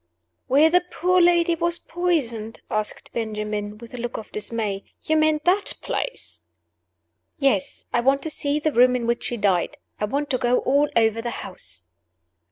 "Where 0.47 0.71
the 0.71 0.81
poor 0.89 1.21
lady 1.21 1.53
was 1.53 1.77
poisoned?" 1.77 2.61
asked 2.71 3.13
Benjamin, 3.13 3.77
with 3.77 3.93
a 3.93 3.99
look 3.99 4.17
of 4.17 4.31
dismay. 4.31 4.83
"You 5.03 5.15
mean 5.15 5.39
that 5.43 5.75
place?" 5.83 6.41
"Yes. 7.37 7.85
I 7.93 8.01
want 8.01 8.23
to 8.23 8.31
see 8.31 8.57
the 8.59 8.71
room 8.73 8.95
in 8.95 9.05
which 9.05 9.25
she 9.25 9.37
died; 9.37 9.77
I 9.99 10.05
want 10.05 10.31
to 10.31 10.39
go 10.39 10.57
all 10.57 10.89
over 10.95 11.21
the 11.21 11.29
house." 11.45 11.83